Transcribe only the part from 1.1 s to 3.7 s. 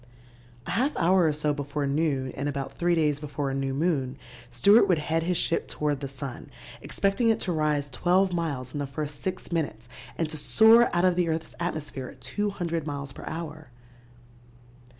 or so before noon and about three days before a